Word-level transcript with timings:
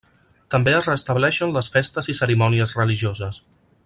També 0.53 0.71
es 0.77 0.87
restableixen 0.91 1.53
les 1.57 1.69
festes 1.75 2.11
i 2.15 2.19
cerimònies 2.21 2.77
religioses. 2.81 3.43